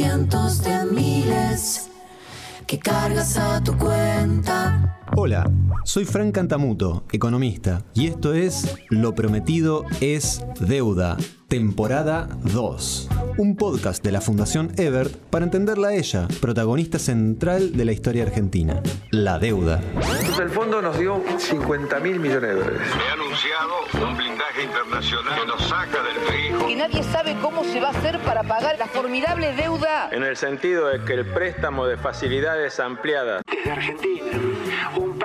[0.00, 1.90] Cientos de miles
[2.66, 4.96] que cargas a tu cuenta.
[5.14, 5.44] Hola,
[5.84, 11.16] soy Frank Cantamuto, economista, y esto es Lo Prometido es Deuda,
[11.48, 13.08] temporada 2.
[13.38, 18.24] Un podcast de la Fundación Ebert para entenderla a ella, protagonista central de la historia
[18.24, 19.80] argentina, la deuda.
[19.94, 22.80] Entonces el fondo nos dio 50 mil millones de dólares.
[23.08, 26.66] He anunciado un blindaje internacional que nos saca del frijo.
[26.66, 30.08] que nadie sabe cómo se va a hacer para pagar la formidable deuda.
[30.12, 34.26] En el sentido de que el préstamo de facilidades ampliadas desde Argentina,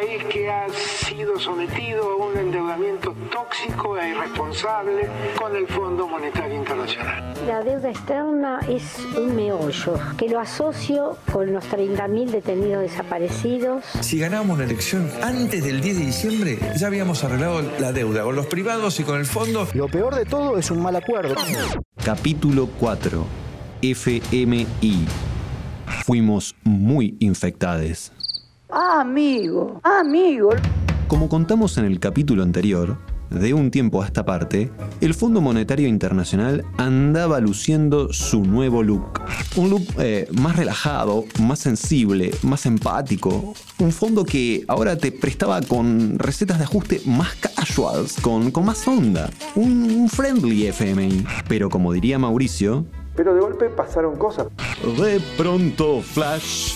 [0.00, 6.56] país que ha sido sometido a un endeudamiento tóxico e irresponsable con el Fondo Monetario
[6.56, 7.34] Internacional.
[7.46, 8.82] La deuda externa es
[9.16, 13.84] un meollo que lo asocio con los 30.000 detenidos desaparecidos.
[14.00, 18.36] Si ganábamos la elección antes del 10 de diciembre, ya habíamos arreglado la deuda con
[18.36, 19.66] los privados y con el fondo.
[19.74, 21.34] Lo peor de todo es un mal acuerdo.
[22.02, 23.24] Capítulo 4.
[23.82, 25.06] FMI.
[26.04, 28.12] Fuimos muy infectados.
[28.72, 30.50] Ah, amigo, amigo.
[31.08, 32.96] Como contamos en el capítulo anterior,
[33.30, 39.20] de un tiempo a esta parte, el Fondo Monetario Internacional andaba luciendo su nuevo look.
[39.56, 43.54] Un look eh, más relajado, más sensible, más empático.
[43.78, 48.86] Un fondo que ahora te prestaba con recetas de ajuste más casuals, con, con más
[48.86, 49.30] onda.
[49.54, 51.24] Un, un friendly FMI.
[51.48, 52.84] Pero como diría Mauricio,
[53.16, 54.46] Pero de golpe pasaron cosas.
[55.00, 56.74] de pronto, Flash,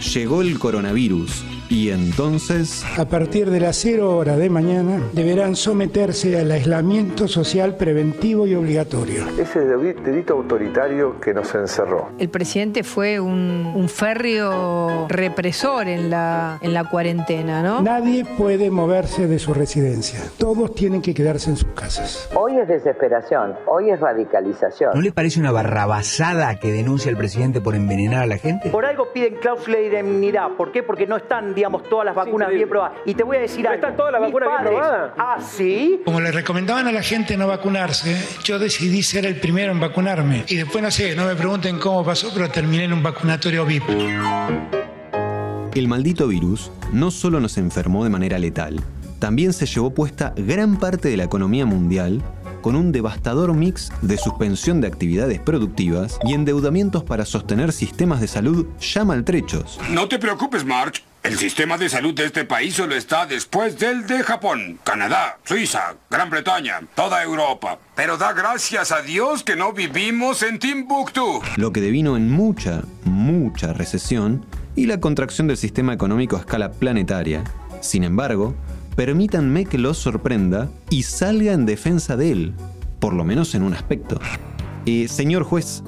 [0.00, 1.57] llegó el coronavirus.
[1.68, 2.84] Y entonces...
[2.98, 8.54] A partir de las 0 horas de mañana deberán someterse al aislamiento social preventivo y
[8.54, 9.24] obligatorio.
[9.38, 12.10] Ese delito autoritario que nos encerró.
[12.18, 17.82] El presidente fue un, un férreo represor en la, en la cuarentena, ¿no?
[17.82, 20.20] Nadie puede moverse de su residencia.
[20.38, 22.28] Todos tienen que quedarse en sus casas.
[22.34, 24.92] Hoy es desesperación, hoy es radicalización.
[24.94, 28.70] ¿No le parece una barrabasada que denuncia el presidente por envenenar a la gente?
[28.70, 30.48] Por algo piden cláusula de indemnidad.
[30.56, 30.82] ¿Por qué?
[30.82, 32.98] Porque no están, digamos, todas las vacunas bien probadas.
[33.04, 33.80] Y te voy a decir ¿No algo.
[33.82, 35.12] están todas las Mis vacunas bien probadas?
[35.18, 36.00] Ah, ¿sí?
[36.04, 40.44] Como le recomendaban a la gente no vacunarse, yo decidí ser el primero en vacunarme.
[40.48, 43.88] Y después no sé, no me pregunten cómo pasó, pero terminé en un vacunatorio VIP.
[45.74, 48.80] El maldito virus no solo nos enfermó de manera letal,
[49.20, 52.22] también se llevó puesta gran parte de la economía mundial
[52.62, 58.26] con un devastador mix de suspensión de actividades productivas y endeudamientos para sostener sistemas de
[58.28, 59.78] salud ya maltrechos.
[59.90, 61.04] No te preocupes, March.
[61.22, 65.96] El sistema de salud de este país solo está después del de Japón, Canadá, Suiza,
[66.08, 67.78] Gran Bretaña, toda Europa.
[67.96, 71.42] Pero da gracias a Dios que no vivimos en Timbuktu.
[71.56, 74.46] lo que devino en mucha, mucha recesión
[74.76, 77.42] y la contracción del sistema económico a escala planetaria.
[77.80, 78.54] Sin embargo,
[78.96, 82.54] permítanme que los sorprenda y salga en defensa de él,
[83.00, 84.20] por lo menos en un aspecto.
[84.86, 85.82] Eh, señor juez,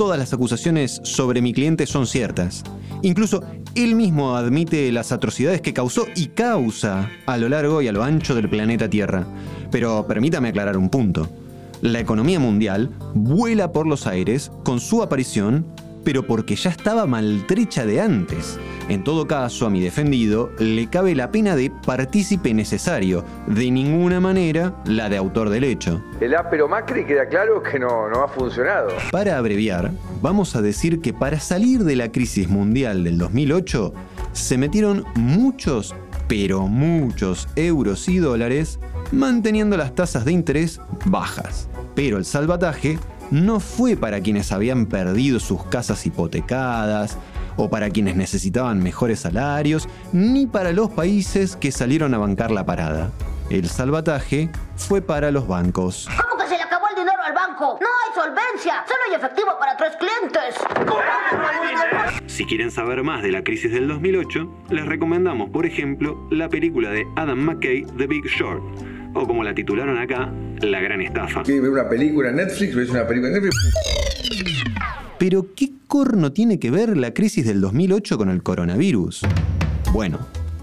[0.00, 2.64] todas las acusaciones sobre mi cliente son ciertas.
[3.02, 3.42] Incluso
[3.74, 8.02] él mismo admite las atrocidades que causó y causa a lo largo y a lo
[8.02, 9.26] ancho del planeta Tierra.
[9.70, 11.28] Pero permítame aclarar un punto.
[11.82, 15.66] La economía mundial vuela por los aires con su aparición,
[16.04, 18.58] pero porque ya estaba maltrecha de antes.
[18.88, 24.20] En todo caso, a mi defendido le cabe la pena de partícipe necesario, de ninguna
[24.20, 26.02] manera la de autor del hecho.
[26.20, 28.90] El ápero Macri queda claro que no, no ha funcionado.
[29.12, 29.90] Para abreviar,
[30.20, 33.92] vamos a decir que para salir de la crisis mundial del 2008,
[34.32, 35.94] se metieron muchos,
[36.28, 38.78] pero muchos euros y dólares
[39.12, 41.68] manteniendo las tasas de interés bajas.
[41.94, 42.98] Pero el salvataje
[43.30, 47.18] no fue para quienes habían perdido sus casas hipotecadas,
[47.56, 52.64] o para quienes necesitaban mejores salarios, ni para los países que salieron a bancar la
[52.64, 53.10] parada.
[53.50, 56.08] El salvataje fue para los bancos.
[56.08, 57.78] ¿Cómo que se le acabó el dinero al banco?
[57.80, 60.54] No hay solvencia, solo hay efectivo para tres clientes.
[62.26, 66.90] Si quieren saber más de la crisis del 2008, les recomendamos, por ejemplo, la película
[66.90, 68.62] de Adam McKay, The Big Short,
[69.14, 71.42] o como la titularon acá, La Gran Estafa.
[71.42, 72.74] ¿Quiere ver una película en Netflix?
[72.74, 73.56] ¿Ves una película en Netflix?
[75.18, 79.22] Pero, ¿qué corno tiene que ver la crisis del 2008 con el coronavirus?
[79.92, 80.18] Bueno,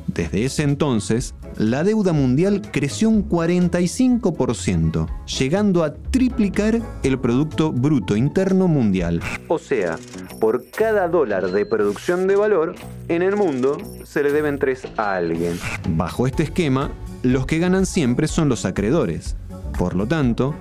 [0.08, 8.16] desde ese entonces, la deuda mundial creció un 45%, llegando a triplicar el Producto Bruto
[8.16, 9.22] Interno Mundial.
[9.48, 10.00] O sea,
[10.40, 12.74] por cada dólar de producción de valor,
[13.10, 15.60] en el mundo se le deben tres a alguien.
[15.90, 16.92] Bajo este esquema,
[17.24, 19.36] los que ganan siempre son los acreedores.
[19.78, 20.56] Por lo tanto,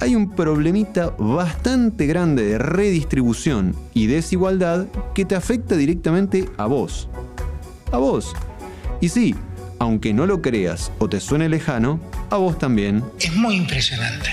[0.00, 7.08] hay un problemita bastante grande de redistribución y desigualdad que te afecta directamente a vos.
[7.92, 8.34] A vos.
[9.00, 9.34] Y sí,
[9.78, 12.00] aunque no lo creas o te suene lejano,
[12.30, 13.04] a vos también.
[13.20, 14.30] Es muy impresionante.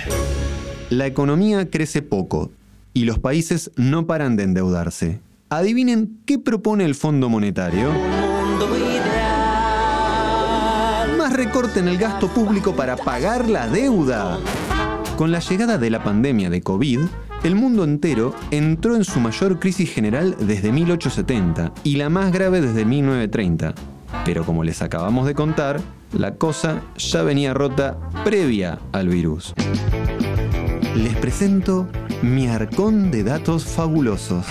[0.90, 2.52] La economía crece poco
[2.94, 5.20] y los países no paran de endeudarse.
[5.50, 7.92] Adivinen qué propone el Fondo Monetario.
[11.40, 14.40] Más recorte en el gasto público para pagar la deuda.
[15.16, 17.00] Con la llegada de la pandemia de COVID,
[17.44, 22.60] el mundo entero entró en su mayor crisis general desde 1870 y la más grave
[22.60, 23.74] desde 1930.
[24.26, 25.80] Pero como les acabamos de contar,
[26.12, 29.54] la cosa ya venía rota previa al virus.
[30.98, 31.88] Les presento
[32.22, 34.46] mi arcón de datos fabulosos.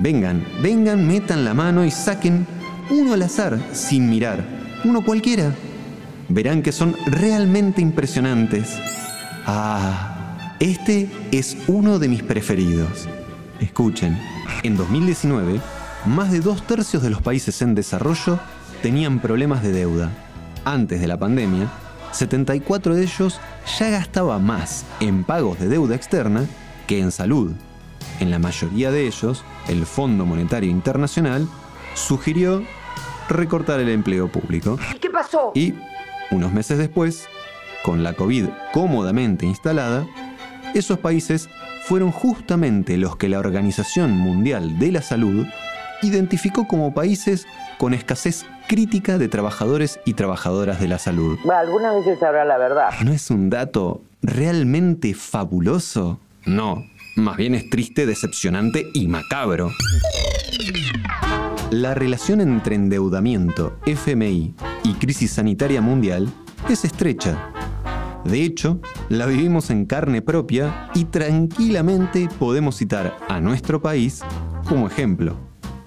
[0.00, 2.48] Vengan, vengan, metan la mano y saquen
[2.90, 4.44] uno al azar, sin mirar,
[4.84, 5.54] uno cualquiera.
[6.28, 8.78] Verán que son realmente impresionantes.
[9.46, 13.08] Ah, este es uno de mis preferidos.
[13.60, 14.18] Escuchen,
[14.62, 15.60] en 2019,
[16.04, 18.38] más de dos tercios de los países en desarrollo
[18.82, 20.10] tenían problemas de deuda.
[20.64, 21.70] Antes de la pandemia,
[22.12, 23.40] 74 de ellos
[23.78, 26.46] ya gastaba más en pagos de deuda externa
[26.86, 27.52] que en salud.
[28.20, 31.48] En la mayoría de ellos, el Fondo Monetario Internacional
[31.94, 32.62] sugirió
[33.28, 34.78] recortar el empleo público.
[34.94, 35.52] ¿Y qué pasó?
[35.54, 35.74] Y,
[36.30, 37.28] unos meses después,
[37.82, 40.06] con la COVID cómodamente instalada,
[40.74, 41.48] esos países
[41.84, 45.46] fueron justamente los que la Organización Mundial de la Salud
[46.02, 47.46] identificó como países
[47.78, 51.38] con escasez crítica de trabajadores y trabajadoras de la salud.
[51.44, 52.90] Bueno, algunas veces sabrá la verdad.
[53.02, 56.20] ¿No es un dato realmente fabuloso?
[56.44, 56.84] No,
[57.16, 59.70] más bien es triste, decepcionante y macabro.
[61.70, 64.54] La relación entre endeudamiento, FMI
[64.88, 66.28] y crisis sanitaria mundial
[66.68, 67.52] es estrecha.
[68.24, 68.80] De hecho,
[69.10, 74.22] la vivimos en carne propia y tranquilamente podemos citar a nuestro país
[74.66, 75.36] como ejemplo.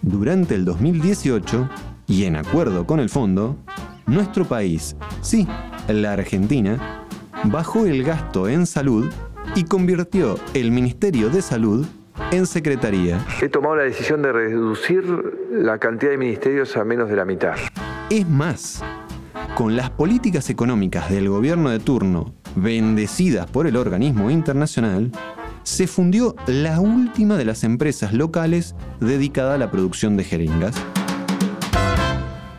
[0.01, 1.69] Durante el 2018,
[2.07, 3.57] y en acuerdo con el fondo,
[4.05, 5.47] nuestro país, sí,
[5.87, 7.05] la Argentina,
[7.45, 9.11] bajó el gasto en salud
[9.55, 11.85] y convirtió el Ministerio de Salud
[12.31, 13.25] en Secretaría.
[13.41, 15.03] He tomado la decisión de reducir
[15.51, 17.55] la cantidad de ministerios a menos de la mitad.
[18.11, 18.83] Es más,
[19.55, 25.13] con las políticas económicas del gobierno de turno bendecidas por el organismo internacional,
[25.63, 30.75] se fundió la última de las empresas locales dedicada a la producción de jeringas.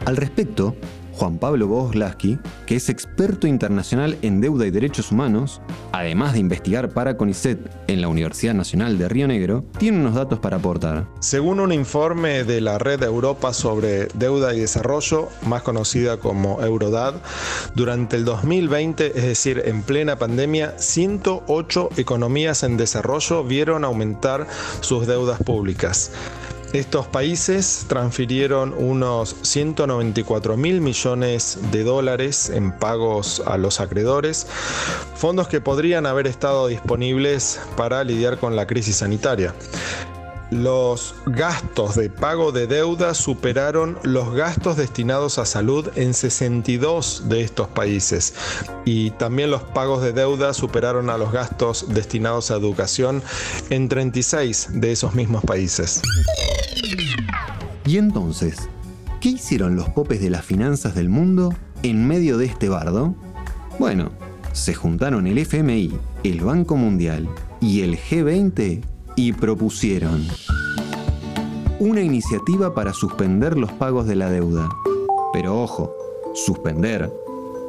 [0.06, 0.74] Al respecto,
[1.12, 5.60] Juan Pablo Boslaski, que es experto internacional en deuda y derechos humanos,
[5.92, 10.38] además de investigar para CONICET en la Universidad Nacional de Río Negro, tiene unos datos
[10.38, 11.06] para aportar.
[11.20, 17.14] Según un informe de la Red Europa sobre Deuda y Desarrollo, más conocida como Eurodad,
[17.74, 24.46] durante el 2020, es decir, en plena pandemia, 108 economías en desarrollo vieron aumentar
[24.80, 26.12] sus deudas públicas.
[26.72, 34.46] Estos países transfirieron unos 194 mil millones de dólares en pagos a los acreedores,
[35.14, 39.54] fondos que podrían haber estado disponibles para lidiar con la crisis sanitaria.
[40.50, 47.42] Los gastos de pago de deuda superaron los gastos destinados a salud en 62 de
[47.42, 48.34] estos países
[48.84, 53.22] y también los pagos de deuda superaron a los gastos destinados a educación
[53.68, 56.02] en 36 de esos mismos países.
[57.92, 58.70] Y entonces,
[59.20, 63.14] ¿qué hicieron los popes de las finanzas del mundo en medio de este bardo?
[63.78, 64.12] Bueno,
[64.52, 65.92] se juntaron el FMI,
[66.24, 67.28] el Banco Mundial
[67.60, 68.82] y el G20
[69.14, 70.26] y propusieron
[71.80, 74.70] una iniciativa para suspender los pagos de la deuda.
[75.34, 75.92] Pero ojo,
[76.32, 77.12] suspender,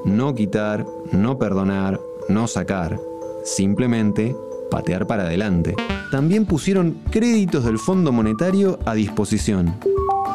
[0.05, 1.99] no quitar, no perdonar,
[2.29, 2.97] no sacar,
[3.43, 4.33] simplemente
[4.71, 5.75] patear para adelante.
[6.11, 9.75] También pusieron créditos del Fondo Monetario a disposición.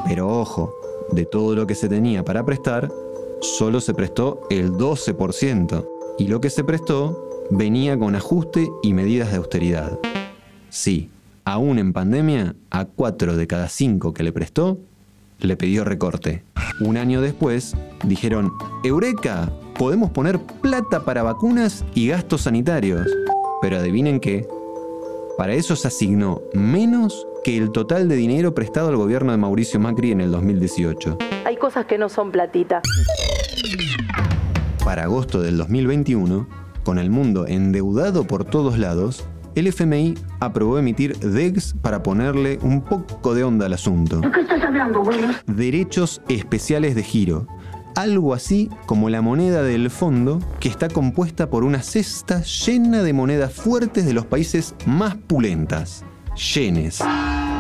[0.07, 0.75] Pero ojo,
[1.13, 2.91] de todo lo que se tenía para prestar,
[3.41, 5.87] solo se prestó el 12%.
[6.19, 9.99] Y lo que se prestó venía con ajuste y medidas de austeridad.
[10.71, 11.11] Sí,
[11.45, 14.79] aún en pandemia, a 4 de cada 5 que le prestó,
[15.41, 16.43] le pidió recorte.
[16.81, 17.75] Un año después,
[18.05, 18.53] dijeron,
[18.85, 23.07] Eureka, podemos poner plata para vacunas y gastos sanitarios.
[23.63, 24.47] Pero adivinen qué,
[25.37, 29.81] para eso se asignó menos que el total de dinero prestado al gobierno de Mauricio
[29.81, 31.19] Macri en el 2018.
[31.45, 32.83] Hay cosas que no son platita.
[34.85, 36.49] Para agosto del 2021,
[36.85, 42.83] con el mundo endeudado por todos lados, el FMI aprobó emitir DEGs para ponerle un
[42.83, 44.21] poco de onda al asunto.
[44.21, 45.19] ¿De qué estás hablando, güey?
[45.47, 47.47] Derechos especiales de giro.
[47.97, 53.13] Algo así como la moneda del fondo que está compuesta por una cesta llena de
[53.13, 56.05] monedas fuertes de los países más pulentas.
[56.39, 57.01] Yenes,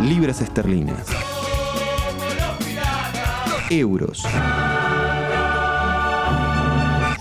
[0.02, 1.04] libras esterlinas,
[3.70, 4.22] euros,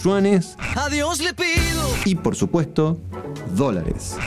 [0.04, 1.84] yuanes Adiós le pido.
[2.06, 3.00] y por supuesto
[3.56, 4.18] dólares.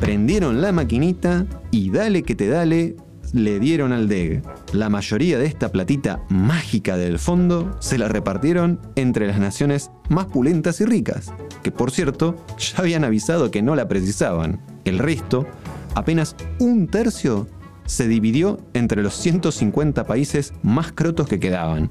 [0.00, 2.96] Prendieron la maquinita y dale que te dale,
[3.32, 4.42] le dieron al DEG.
[4.72, 10.26] La mayoría de esta platita mágica del fondo se la repartieron entre las naciones más
[10.26, 14.60] pulentas y ricas, que por cierto ya habían avisado que no la precisaban.
[14.84, 15.46] El resto,
[15.94, 17.46] apenas un tercio,
[17.86, 21.88] se dividió entre los 150 países más crotos que quedaban.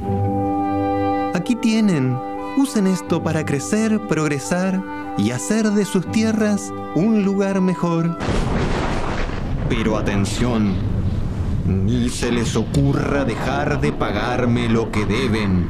[1.33, 2.17] Aquí tienen.
[2.57, 4.83] Usen esto para crecer, progresar
[5.17, 8.17] y hacer de sus tierras un lugar mejor.
[9.69, 10.75] Pero atención,
[11.65, 15.70] ni se les ocurra dejar de pagarme lo que deben.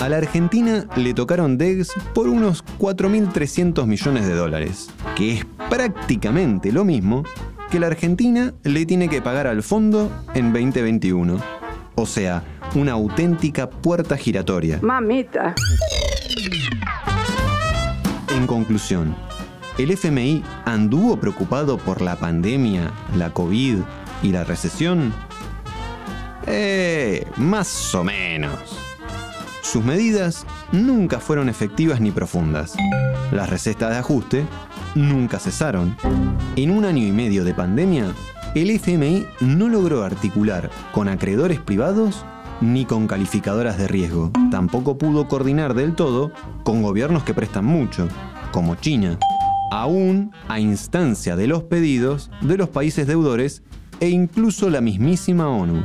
[0.00, 6.72] A la Argentina le tocaron DEGs por unos 4.300 millones de dólares, que es prácticamente
[6.72, 7.24] lo mismo
[7.70, 11.38] que la Argentina le tiene que pagar al fondo en 2021.
[11.94, 12.42] O sea,
[12.74, 14.78] una auténtica puerta giratoria.
[14.82, 15.54] Mamita.
[18.34, 19.14] En conclusión,
[19.78, 23.78] el FMI anduvo preocupado por la pandemia, la COVID
[24.22, 25.12] y la recesión.
[26.46, 28.58] Eh, más o menos.
[29.62, 32.74] Sus medidas nunca fueron efectivas ni profundas.
[33.30, 34.46] Las recetas de ajuste
[34.94, 35.96] nunca cesaron.
[36.56, 38.12] En un año y medio de pandemia,
[38.54, 42.24] el FMI no logró articular con acreedores privados
[42.60, 44.30] ni con calificadoras de riesgo.
[44.50, 46.32] Tampoco pudo coordinar del todo
[46.64, 48.08] con gobiernos que prestan mucho,
[48.52, 49.18] como China,
[49.70, 53.62] aún a instancia de los pedidos de los países deudores
[54.02, 55.84] e incluso la mismísima ONU.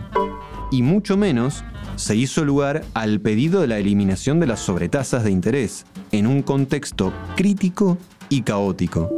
[0.71, 1.63] Y mucho menos
[1.97, 6.41] se hizo lugar al pedido de la eliminación de las sobretasas de interés, en un
[6.41, 9.11] contexto crítico y caótico.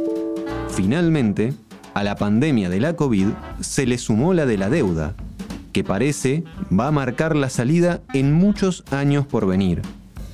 [0.68, 1.54] Finalmente,
[1.94, 3.28] a la pandemia de la COVID
[3.60, 5.14] se le sumó la de la deuda,
[5.72, 9.80] que parece va a marcar la salida en muchos años por venir.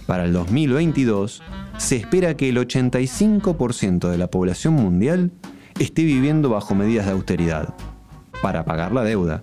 [0.09, 1.41] Para el 2022,
[1.79, 5.31] se espera que el 85% de la población mundial
[5.79, 7.77] esté viviendo bajo medidas de austeridad,
[8.47, 9.43] para pagar la deuda.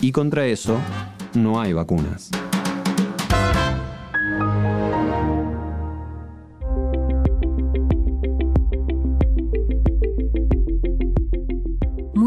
[0.00, 0.78] Y contra eso,
[1.34, 2.30] no hay vacunas.